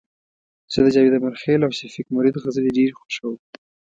[0.73, 3.35] زه د جاوید امرخیل او شفیق مرید غزلي ډيري خوښوم